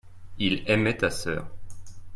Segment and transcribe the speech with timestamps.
[0.39, 1.45] il aimait ta sœur.